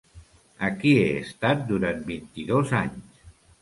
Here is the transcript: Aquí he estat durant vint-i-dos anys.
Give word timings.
Aquí 0.69 0.93
he 1.03 1.05
estat 1.19 1.63
durant 1.71 2.03
vint-i-dos 2.11 2.77
anys. 2.85 3.27